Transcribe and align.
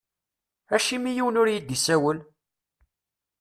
Acimi 0.75 1.11
yiwen 1.15 1.39
ur 1.41 1.47
iyi-d-isawel? 1.49 2.19